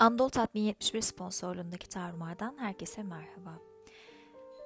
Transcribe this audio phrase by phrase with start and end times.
[0.00, 3.58] Anadolu Tatmin 71 sponsorluğundaki Tarmar'dan herkese merhaba.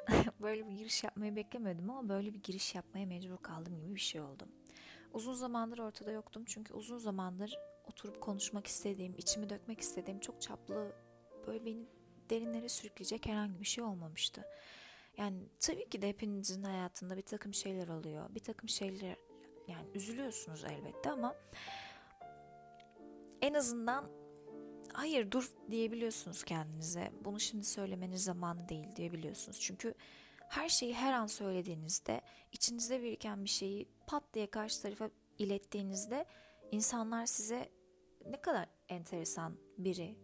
[0.43, 4.21] böyle bir giriş yapmayı beklemiyordum ama böyle bir giriş yapmaya mecbur kaldım gibi bir şey
[4.21, 4.49] oldu.
[5.13, 10.93] Uzun zamandır ortada yoktum çünkü uzun zamandır oturup konuşmak istediğim, içimi dökmek istediğim çok çaplı
[11.47, 11.87] böyle beni
[12.31, 14.45] derinlere sürükleyecek herhangi bir şey olmamıştı.
[15.17, 18.35] Yani tabii ki de hepinizin hayatında bir takım şeyler oluyor.
[18.35, 19.17] Bir takım şeyler
[19.69, 21.35] yani üzülüyorsunuz elbette ama
[23.43, 24.24] en azından
[24.95, 27.13] hayır dur diyebiliyorsunuz kendinize.
[27.25, 29.61] Bunu şimdi söylemeniz zamanı değil diyebiliyorsunuz.
[29.61, 29.95] Çünkü
[30.49, 32.21] her şeyi her an söylediğinizde
[32.53, 36.25] içinizde biriken bir şeyi pat diye karşı tarafa ilettiğinizde
[36.73, 37.69] insanlar size
[38.27, 40.17] ne kadar enteresan biri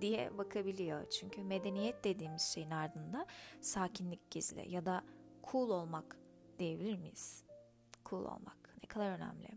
[0.00, 1.10] diye bakabiliyor.
[1.10, 3.26] Çünkü medeniyet dediğimiz şeyin ardında
[3.60, 5.04] sakinlik gizli ya da
[5.50, 6.16] cool olmak
[6.58, 7.44] diyebilir miyiz?
[8.04, 9.48] Cool olmak ne kadar önemli.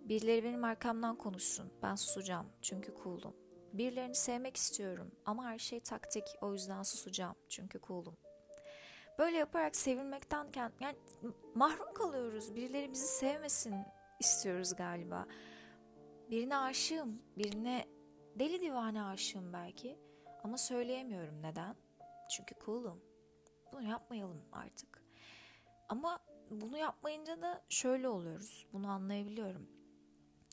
[0.00, 1.72] Birileri benim arkamdan konuşsun.
[1.82, 3.36] Ben susacağım çünkü cool'um.
[3.72, 6.24] Birilerini sevmek istiyorum ama her şey taktik.
[6.40, 8.16] O yüzden susacağım çünkü cool'um.
[9.18, 10.46] Böyle yaparak sevilmekten
[10.80, 10.96] yani
[11.54, 12.56] mahrum kalıyoruz.
[12.56, 13.76] Birileri bizi sevmesin
[14.20, 15.26] istiyoruz galiba.
[16.30, 17.86] Birine aşığım, birine
[18.38, 19.98] deli divane aşığım belki
[20.44, 21.76] ama söyleyemiyorum neden?
[22.30, 23.00] Çünkü cool'um.
[23.72, 25.02] Bunu yapmayalım artık.
[25.88, 26.18] Ama
[26.50, 28.66] bunu yapmayınca da şöyle oluyoruz.
[28.72, 29.79] Bunu anlayabiliyorum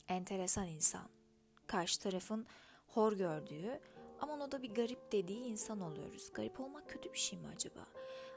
[0.08, 1.08] enteresan insan.
[1.66, 2.46] Karşı tarafın
[2.86, 3.80] hor gördüğü
[4.20, 6.32] ama o da bir garip dediği insan oluyoruz.
[6.32, 7.86] Garip olmak kötü bir şey mi acaba?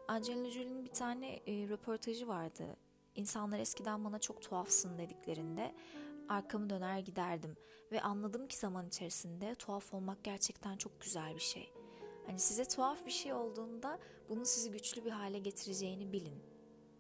[0.08, 2.78] Angelina Jolie'nin bir tane e, röportajı vardı.
[3.16, 5.76] İnsanlar eskiden bana çok tuhafsın dediklerinde
[6.30, 7.58] arkamı döner giderdim
[7.92, 11.74] ve anladım ki zaman içerisinde tuhaf olmak gerçekten çok güzel bir şey.
[12.26, 16.44] Hani size tuhaf bir şey olduğunda bunun sizi güçlü bir hale getireceğini bilin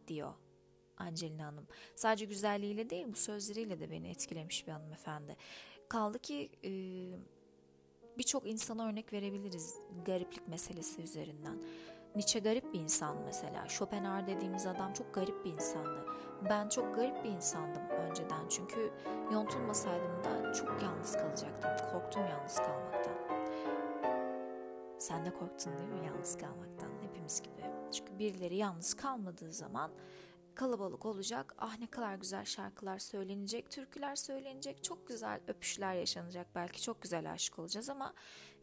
[0.08, 0.34] diyor
[1.02, 1.68] Angelina Hanım.
[1.96, 5.36] Sadece güzelliğiyle değil bu sözleriyle de beni etkilemiş bir hanımefendi.
[5.90, 6.72] Kaldı ki e,
[8.18, 11.58] birçok insana örnek verebiliriz gariplik meselesi üzerinden.
[12.16, 13.70] Nietzsche garip bir insan mesela.
[13.70, 16.06] Schopenhauer dediğimiz adam çok garip bir insandı.
[16.50, 18.92] Ben çok garip bir insandım önceden çünkü
[19.34, 21.72] yontulmasaydım da çok yalnız kalacaktım.
[21.92, 23.22] Korktum yalnız kalmaktan.
[25.00, 26.90] Sen de korktun değil mi yalnız kalmaktan?
[27.02, 27.62] Hepimiz gibi.
[27.92, 29.92] Çünkü birileri yalnız kalmadığı zaman
[30.56, 31.56] kalabalık olacak.
[31.58, 36.48] Ah ne kadar güzel şarkılar söylenecek, türküler söylenecek, çok güzel öpüşler yaşanacak.
[36.56, 38.14] Belki çok güzel aşık olacağız ama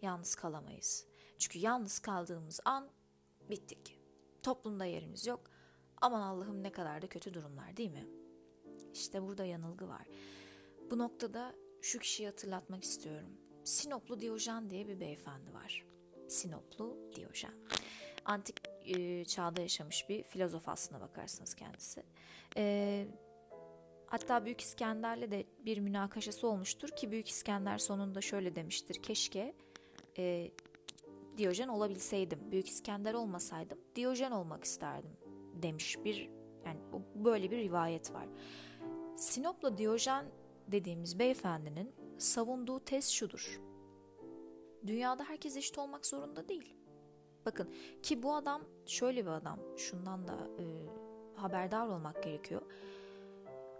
[0.02, 1.06] yalnız kalamayız.
[1.38, 2.88] Çünkü yalnız kaldığımız an
[3.50, 4.00] bittik.
[4.42, 5.40] Toplumda yerimiz yok.
[6.00, 8.06] Aman Allah'ım ne kadar da kötü durumlar değil mi?
[8.92, 10.06] İşte burada yanılgı var.
[10.90, 13.30] Bu noktada şu kişiyi hatırlatmak istiyorum.
[13.64, 15.84] Sinoplu Diyojen diye bir beyefendi var.
[16.28, 17.54] Sinoplu Diyojen.
[18.28, 22.02] Antik e, çağda yaşamış bir filozof aslına bakarsanız kendisi.
[22.56, 23.06] E,
[24.06, 29.02] hatta Büyük İskender'le de bir münakaşası olmuştur ki Büyük İskender sonunda şöyle demiştir.
[29.02, 29.54] Keşke
[30.18, 30.50] e,
[31.36, 35.16] Diyojen olabilseydim, Büyük İskender olmasaydım Diyojen olmak isterdim
[35.62, 36.30] demiş bir
[36.66, 36.80] yani
[37.14, 38.26] böyle bir rivayet var.
[39.16, 40.26] Sinop'la Diyojen
[40.68, 43.60] dediğimiz beyefendinin savunduğu tez şudur.
[44.86, 46.77] Dünyada herkes eşit olmak zorunda değil.
[47.48, 47.68] Bakın
[48.02, 49.58] ki bu adam şöyle bir adam.
[49.76, 50.64] Şundan da e,
[51.34, 52.62] haberdar olmak gerekiyor.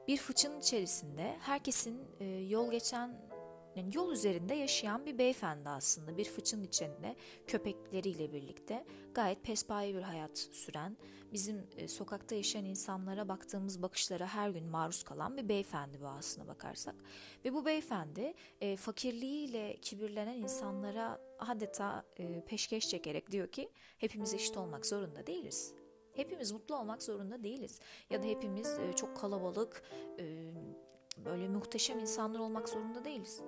[0.09, 3.11] Bir fıçının içerisinde herkesin e, yol geçen
[3.77, 6.17] yani yol üzerinde yaşayan bir beyefendi aslında.
[6.17, 8.85] Bir fıçının içinde köpekleriyle birlikte
[9.15, 10.97] gayet pespaye bir hayat süren,
[11.33, 16.49] bizim e, sokakta yaşayan insanlara baktığımız bakışlara her gün maruz kalan bir beyefendi bu aslına
[16.49, 16.95] bakarsak.
[17.45, 24.57] Ve bu beyefendi e, fakirliğiyle kibirlenen insanlara adeta e, peşkeş çekerek diyor ki hepimiz eşit
[24.57, 25.75] olmak zorunda değiliz.
[26.13, 27.81] Hepimiz mutlu olmak zorunda değiliz.
[28.11, 29.83] Ya da hepimiz e, çok kalabalık,
[30.19, 30.53] e,
[31.25, 33.43] böyle muhteşem insanlar olmak zorunda değiliz.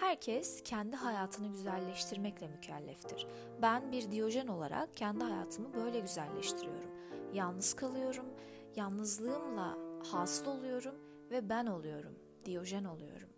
[0.00, 3.26] Herkes kendi hayatını güzelleştirmekle mükelleftir.
[3.62, 6.90] Ben bir Diyojen olarak kendi hayatımı böyle güzelleştiriyorum.
[7.34, 8.26] Yalnız kalıyorum,
[8.76, 9.78] yalnızlığımla
[10.12, 10.94] hasıl oluyorum
[11.30, 13.28] ve ben oluyorum, Diyojen oluyorum.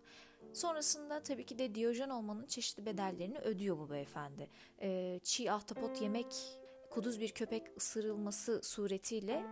[0.53, 4.51] Sonrasında tabii ki de Diyojen olmanın çeşitli bedellerini ödüyor bu beyefendi.
[4.83, 6.59] Ee, çiğ ahtapot yemek,
[6.91, 9.45] kuduz bir köpek ısırılması suretiyle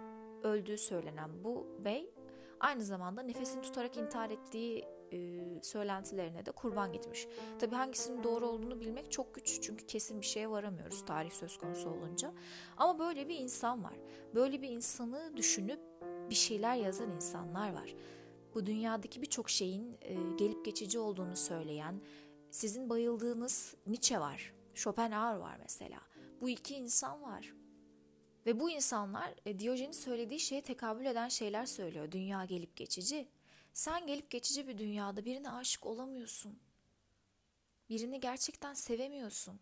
[0.43, 2.15] öldüğü söylenen bu bey
[2.61, 7.27] aynı zamanda nefesini tutarak intihar ettiği e, söylentilerine de kurban gitmiş.
[7.59, 11.91] Tabi hangisinin doğru olduğunu bilmek çok güç çünkü kesin bir şeye varamıyoruz tarih söz konusu
[11.91, 12.33] olunca.
[12.77, 13.95] Ama böyle bir insan var.
[14.35, 15.81] Böyle bir insanı düşünüp
[16.31, 17.95] bir şeyler yazan insanlar var.
[18.55, 22.01] Bu dünyadaki birçok şeyin e, gelip geçici olduğunu söyleyen,
[22.51, 26.01] sizin bayıldığınız Nietzsche var, Schopenhauer var mesela.
[26.41, 27.55] Bu iki insan var.
[28.47, 32.13] Ve bu insanlar e, Diyojen'in söylediği şeye tekabül eden şeyler söylüyor.
[32.13, 33.29] Dünya gelip geçici.
[33.72, 36.58] Sen gelip geçici bir dünyada birine aşık olamıyorsun.
[37.88, 39.61] Birini gerçekten sevemiyorsun.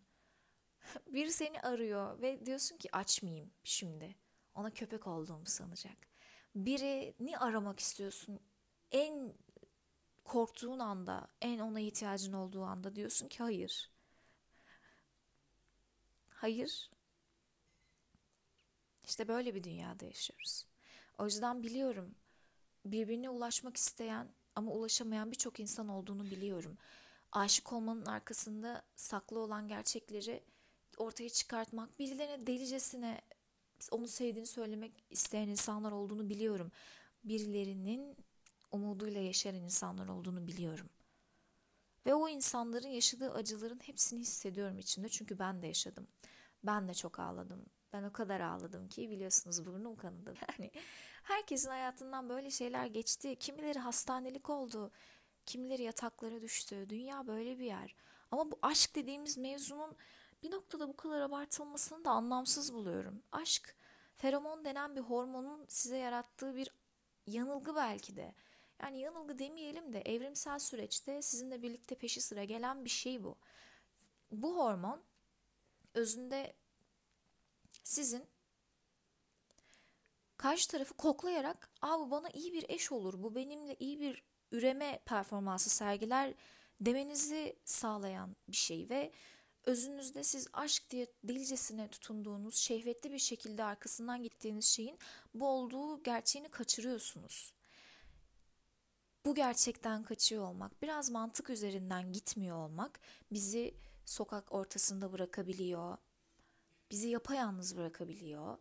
[1.07, 4.15] Biri seni arıyor ve diyorsun ki açmayayım şimdi.
[4.55, 5.97] Ona köpek olduğumu sanacak.
[6.55, 8.39] Birini aramak istiyorsun.
[8.91, 9.33] En
[10.23, 13.91] korktuğun anda, en ona ihtiyacın olduğu anda diyorsun ki hayır.
[16.29, 16.91] Hayır.
[19.03, 20.65] İşte böyle bir dünyada yaşıyoruz.
[21.17, 22.15] O yüzden biliyorum
[22.85, 26.77] birbirine ulaşmak isteyen ama ulaşamayan birçok insan olduğunu biliyorum.
[27.31, 30.43] Aşık olmanın arkasında saklı olan gerçekleri
[30.97, 33.21] ortaya çıkartmak, birilerine delicesine
[33.91, 36.71] onu sevdiğini söylemek isteyen insanlar olduğunu biliyorum.
[37.23, 38.17] Birilerinin
[38.71, 40.89] umuduyla yaşayan insanlar olduğunu biliyorum.
[42.05, 46.07] Ve o insanların yaşadığı acıların hepsini hissediyorum içinde çünkü ben de yaşadım.
[46.63, 47.65] Ben de çok ağladım.
[47.93, 50.33] Ben o kadar ağladım ki biliyorsunuz burnum kanadı.
[50.59, 50.71] Yani
[51.29, 53.35] herkesin hayatından böyle şeyler geçti.
[53.35, 54.91] Kimileri hastanelik oldu.
[55.45, 56.89] Kimileri yataklara düştü.
[56.89, 57.95] Dünya böyle bir yer.
[58.31, 59.95] Ama bu aşk dediğimiz mevzunun
[60.43, 63.23] bir noktada bu kadar abartılmasını da anlamsız buluyorum.
[63.31, 63.75] Aşk,
[64.15, 66.71] feromon denen bir hormonun size yarattığı bir
[67.27, 68.35] yanılgı belki de.
[68.81, 73.37] Yani yanılgı demeyelim de evrimsel süreçte sizinle birlikte peşi sıra gelen bir şey bu.
[74.31, 75.01] Bu hormon
[75.93, 76.53] özünde
[77.83, 78.25] sizin
[80.39, 84.99] karşı tarafı koklayarak Aa, bu bana iyi bir eş olur, bu benimle iyi bir üreme
[85.05, 86.33] performansı sergiler
[86.81, 89.11] demenizi sağlayan bir şey ve
[89.65, 94.99] özünüzde siz aşk diye delicesine tutunduğunuz, şehvetli bir şekilde arkasından gittiğiniz şeyin
[95.33, 97.53] bu olduğu gerçeğini kaçırıyorsunuz.
[99.25, 102.99] Bu gerçekten kaçıyor olmak, biraz mantık üzerinden gitmiyor olmak
[103.31, 103.73] bizi
[104.05, 105.97] sokak ortasında bırakabiliyor,
[106.91, 108.57] bizi yapayalnız bırakabiliyor.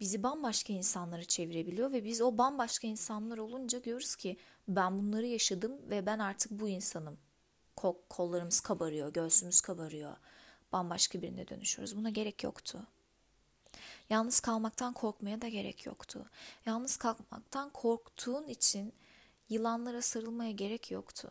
[0.00, 4.36] Bizi bambaşka insanlara çevirebiliyor ve biz o bambaşka insanlar olunca diyoruz ki
[4.68, 7.18] ben bunları yaşadım ve ben artık bu insanım.
[7.76, 10.16] Kol, kollarımız kabarıyor, göğsümüz kabarıyor.
[10.72, 11.96] Bambaşka birine dönüşüyoruz.
[11.96, 12.86] Buna gerek yoktu.
[14.10, 16.26] Yalnız kalmaktan korkmaya da gerek yoktu.
[16.66, 18.92] Yalnız kalmaktan korktuğun için
[19.48, 21.30] yılanlara sarılmaya gerek yoktu.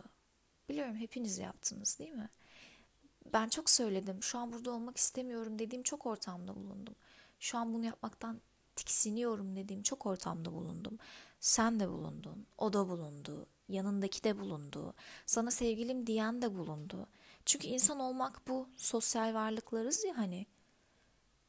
[0.69, 2.29] Biliyorum hepiniz yaptınız değil mi?
[3.33, 4.23] Ben çok söyledim.
[4.23, 6.95] Şu an burada olmak istemiyorum dediğim çok ortamda bulundum.
[7.39, 8.41] Şu an bunu yapmaktan
[8.75, 10.97] tiksiniyorum dediğim çok ortamda bulundum.
[11.39, 14.93] Sen de bulundun, o da bulundu, yanındaki de bulundu,
[15.25, 17.07] sana sevgilim diyen de bulundu.
[17.45, 20.45] Çünkü insan olmak bu, sosyal varlıklarız ya hani.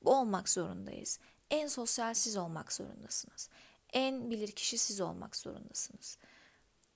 [0.02, 1.18] Bu olmak zorundayız.
[1.50, 3.50] En sosyal siz olmak zorundasınız.
[3.92, 6.18] En bilir kişi siz olmak zorundasınız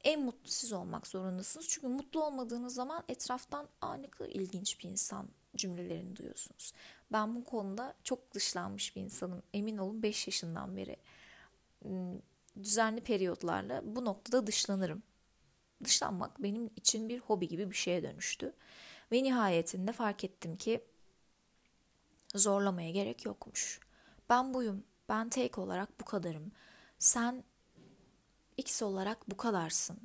[0.05, 1.69] en mutlu siz olmak zorundasınız.
[1.69, 3.97] Çünkü mutlu olmadığınız zaman etraftan aa
[4.29, 6.73] ilginç bir insan cümlelerini duyuyorsunuz.
[7.13, 9.43] Ben bu konuda çok dışlanmış bir insanım.
[9.53, 10.97] Emin olun 5 yaşından beri
[11.83, 12.19] hmm,
[12.63, 15.03] düzenli periyotlarla bu noktada dışlanırım.
[15.85, 18.55] Dışlanmak benim için bir hobi gibi bir şeye dönüştü.
[19.13, 20.85] Ve nihayetinde fark ettim ki
[22.35, 23.81] zorlamaya gerek yokmuş.
[24.29, 24.85] Ben buyum.
[25.09, 26.53] Ben tek olarak bu kadarım.
[26.99, 27.45] Sen
[28.57, 29.99] X olarak bu kadarsın.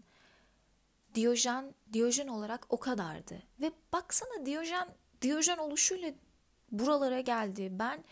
[1.16, 3.44] Diyojen, Diyojen olarak o kadardı.
[3.62, 4.90] Ve baksana Diyojen,
[5.26, 6.14] Diyojen oluşuyla
[6.72, 7.70] buralara geldi.
[7.72, 8.04] Ben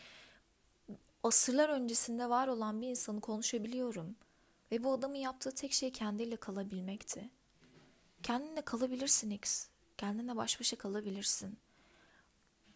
[1.23, 4.15] asırlar öncesinde var olan bir insanı konuşabiliyorum.
[4.71, 7.29] Ve bu adamın yaptığı tek şey kendiyle kalabilmekti.
[8.23, 9.67] Kendinle kalabilirsin X.
[9.97, 11.57] Kendinle baş başa kalabilirsin.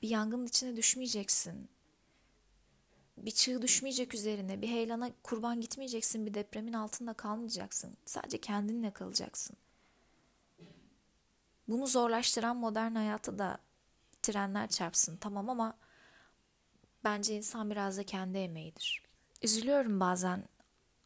[0.02, 1.70] Bir yangının içine düşmeyeceksin
[3.18, 7.98] bir çığ düşmeyecek üzerine, bir heyelana kurban gitmeyeceksin, bir depremin altında kalmayacaksın.
[8.06, 9.58] Sadece kendinle kalacaksın.
[11.68, 13.58] Bunu zorlaştıran modern hayatı da
[14.32, 15.78] trenler çarpsın tamam ama
[17.04, 19.04] bence insan biraz da kendi emeğidir.
[19.42, 20.44] Üzülüyorum bazen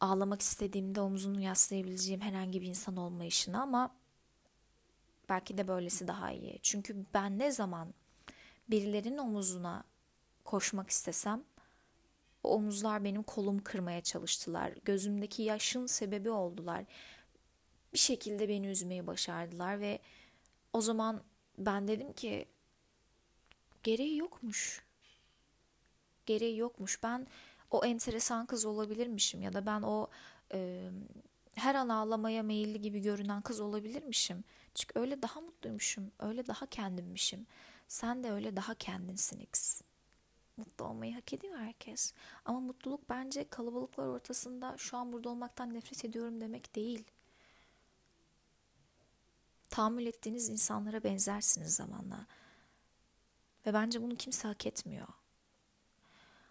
[0.00, 3.94] ağlamak istediğimde omzunu yaslayabileceğim herhangi bir insan olmayışına ama
[5.28, 6.58] belki de böylesi daha iyi.
[6.62, 7.94] Çünkü ben ne zaman
[8.70, 9.84] birilerinin omuzuna
[10.44, 11.44] koşmak istesem
[12.44, 14.72] o omuzlar benim kolumu kırmaya çalıştılar.
[14.84, 16.84] Gözümdeki yaşın sebebi oldular.
[17.92, 19.98] Bir şekilde beni üzmeyi başardılar ve
[20.72, 21.22] o zaman
[21.58, 22.51] ben dedim ki
[23.82, 24.82] gereği yokmuş.
[26.26, 27.02] Gereği yokmuş.
[27.02, 27.26] Ben
[27.70, 30.08] o enteresan kız olabilirmişim ya da ben o
[30.54, 30.90] e,
[31.54, 34.44] her an ağlamaya meyilli gibi görünen kız olabilirmişim.
[34.74, 37.46] Çünkü öyle daha mutluymuşum, öyle daha kendimmişim.
[37.88, 39.82] Sen de öyle daha kendinsin X
[40.56, 42.14] mutlu olmayı hak ediyor herkes.
[42.44, 47.04] Ama mutluluk bence kalabalıklar ortasında şu an burada olmaktan nefret ediyorum demek değil.
[49.70, 52.26] Tahammül ettiğiniz insanlara benzersiniz zamanla.
[53.66, 55.08] Ve bence bunu kimse hak etmiyor.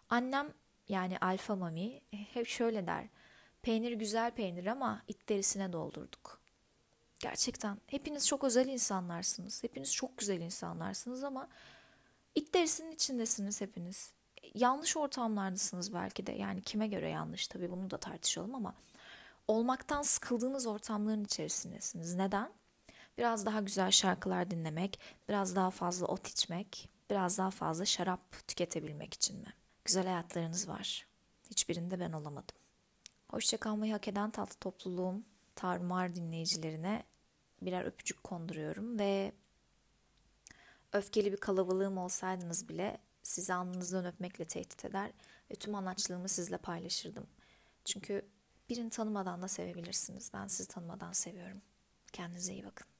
[0.09, 0.53] Annem
[0.89, 3.07] yani Alfa Mami hep şöyle der.
[3.61, 6.41] Peynir güzel peynir ama it derisine doldurduk.
[7.19, 9.63] Gerçekten hepiniz çok özel insanlarsınız.
[9.63, 11.49] Hepiniz çok güzel insanlarsınız ama
[12.35, 14.11] it derisinin içindesiniz hepiniz.
[14.53, 16.31] Yanlış ortamlardasınız belki de.
[16.31, 18.75] Yani kime göre yanlış tabii bunu da tartışalım ama
[19.47, 22.15] olmaktan sıkıldığınız ortamların içerisindesiniz.
[22.15, 22.51] Neden?
[23.17, 24.99] Biraz daha güzel şarkılar dinlemek,
[25.29, 29.53] biraz daha fazla ot içmek, biraz daha fazla şarap tüketebilmek için mi?
[29.85, 31.07] Güzel hayatlarınız var.
[31.49, 32.55] Hiçbirinde ben olamadım.
[33.29, 35.23] Hoşça kalmayı hak eden tatlı topluluğum,
[35.55, 37.03] tarumar dinleyicilerine
[37.61, 39.31] birer öpücük konduruyorum ve
[40.93, 45.11] öfkeli bir kalabalığım olsaydınız bile sizi alnınızdan öpmekle tehdit eder
[45.51, 47.27] ve tüm anaçlığımı sizle paylaşırdım.
[47.85, 48.25] Çünkü
[48.69, 50.31] birini tanımadan da sevebilirsiniz.
[50.33, 51.61] Ben sizi tanımadan seviyorum.
[52.13, 52.90] Kendinize iyi bakın.